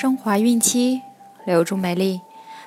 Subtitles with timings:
[0.00, 1.00] 升华孕期，
[1.44, 2.20] 留住美丽。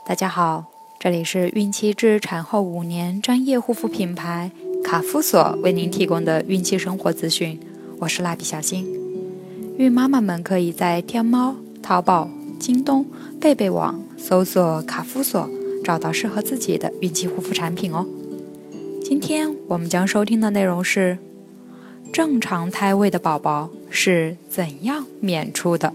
[0.05, 0.65] 大家好，
[0.99, 4.51] 这里是孕期至产后五年专业护肤品牌
[4.83, 7.57] 卡夫索为您提供的孕期生活资讯。
[7.99, 8.85] 我是蜡笔小新。
[9.77, 12.29] 孕妈妈们可以在天猫、淘宝、
[12.59, 13.05] 京东、
[13.39, 15.49] 贝贝网搜索卡夫索，
[15.85, 18.05] 找到适合自己的孕期护肤产品哦。
[19.01, 21.17] 今天我们将收听的内容是：
[22.11, 25.93] 正常胎位的宝宝是怎样娩出的？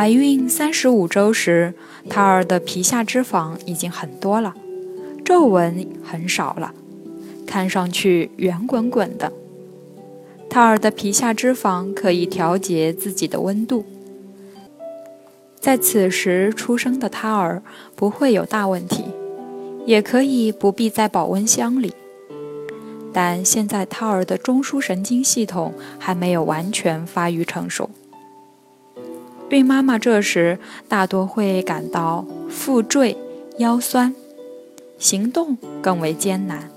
[0.00, 1.74] 怀孕三十五周时，
[2.08, 4.54] 胎儿的皮下脂肪已经很多了，
[5.22, 6.72] 皱纹很少了，
[7.46, 9.30] 看上去圆滚滚的。
[10.48, 13.84] 胎儿的皮下脂肪可以调节自己的温度，
[15.60, 17.62] 在此时出生的胎儿
[17.94, 19.04] 不会有大问题，
[19.84, 21.92] 也可以不必在保温箱里。
[23.12, 27.90] 但现在胎儿的中枢神经系统还没有完全发育成熟。
[29.50, 33.16] 孕妈妈这时大多会感到腹坠、
[33.58, 34.14] 腰酸，
[34.96, 36.70] 行动更为艰难。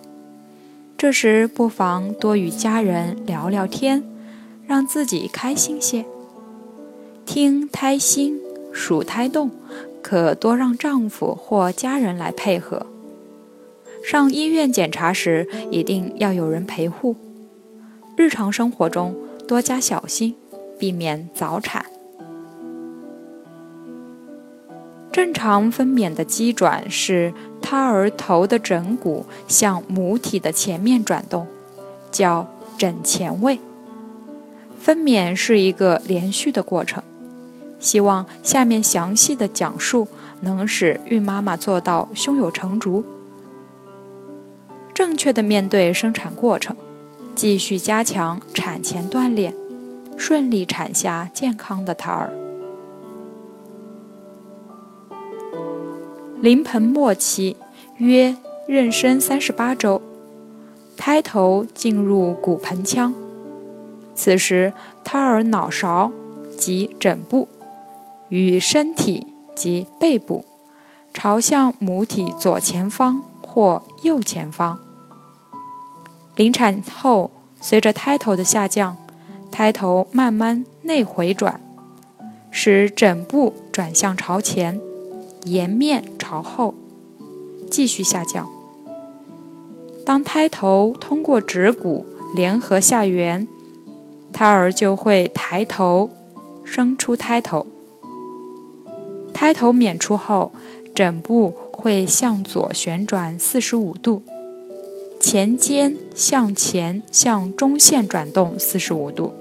[0.98, 4.04] 这时不妨多与家人聊聊天，
[4.66, 6.04] 让自己开心些。
[7.28, 9.52] 听胎心、数胎动，
[10.02, 12.88] 可多让丈夫或家人来配合。
[14.04, 17.16] 上医院检查时一定要有人陪护。
[18.18, 19.16] 日常生活中
[19.48, 20.36] 多加小心，
[20.80, 21.83] 避免早产。
[25.14, 27.32] 正常分娩的机转是
[27.62, 31.46] 胎儿头的枕骨向母体的前面转动，
[32.12, 33.60] 叫枕前位。
[34.80, 37.04] 分娩是一个连续的过程，
[37.80, 40.08] 希望下面详细的讲述
[40.42, 43.06] 能使孕妈妈做到胸有成竹，
[44.96, 46.76] 正确的面对生产过程，
[47.36, 49.54] 继续加强产前锻炼，
[50.18, 52.34] 顺利产下健康的胎儿。
[56.44, 57.56] 临盆末期，
[57.96, 58.36] 约
[58.68, 60.02] 妊娠三十八周，
[60.98, 63.14] 胎头进入骨盆腔。
[64.14, 64.74] 此时，
[65.06, 66.12] 胎儿脑勺
[66.58, 67.48] 及枕部
[68.28, 70.44] 与身体及背部
[71.14, 74.78] 朝向母体左前方或右前方。
[76.36, 77.32] 临产后，
[77.62, 78.98] 随着胎头的下降，
[79.50, 81.62] 胎头慢慢内回转，
[82.52, 84.82] 使枕部转向朝前。
[85.46, 86.74] 颜面朝后，
[87.70, 88.50] 继续下降。
[90.06, 92.06] 当胎头通过指骨
[92.36, 93.48] 联合下缘，
[94.32, 96.10] 胎儿就会抬头，
[96.64, 97.68] 生出胎头。
[99.34, 100.52] 胎头娩出后，
[100.96, 104.24] 枕部会向左旋转四十五度，
[105.20, 109.34] 前肩向前向中线转动四十五度，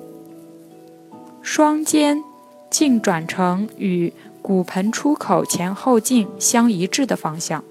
[1.40, 2.22] 双肩
[2.70, 4.12] 径转成与。
[4.42, 7.62] 骨盆出口前后径相一致的方向，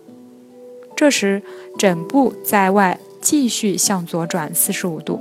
[0.96, 1.44] 这时
[1.78, 5.20] 枕部在外继续向左转四十五度，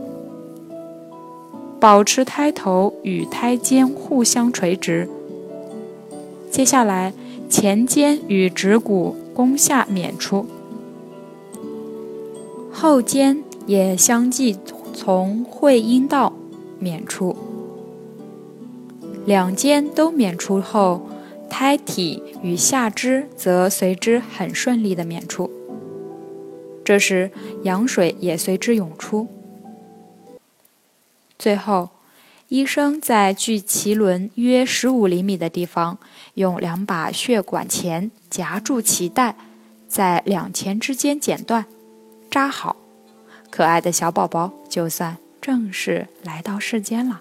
[1.80, 5.08] 保持胎头与胎肩互相垂直。
[6.50, 7.12] 接下来
[7.48, 10.46] 前肩与指骨弓下娩出，
[12.70, 14.56] 后肩也相继
[14.94, 16.32] 从会阴道
[16.80, 17.36] 娩出，
[19.26, 21.02] 两肩都娩出后。
[21.50, 25.50] 胎体与下肢则随之很顺利地娩出，
[26.84, 27.30] 这时
[27.64, 29.28] 羊水也随之涌出。
[31.38, 31.90] 最后，
[32.48, 35.98] 医生在距脐轮约十五厘米的地方，
[36.34, 39.36] 用两把血管钳夹住脐带，
[39.88, 41.66] 在两钳之间剪断，
[42.30, 42.76] 扎好，
[43.50, 47.20] 可爱的小宝宝就算正式来到世间了。